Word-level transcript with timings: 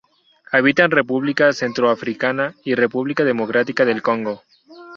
Habita 0.51 0.83
en 0.85 0.89
República 0.89 1.53
Centroafricana 1.53 2.55
y 2.65 2.73
República 2.73 3.23
Democrática 3.23 3.85
del 3.85 4.01
Congo. 4.01 4.41